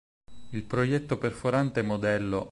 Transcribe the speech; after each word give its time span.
Il 0.53 0.63
proietto 0.63 1.19
perforante 1.19 1.83
Mod. 1.83 2.07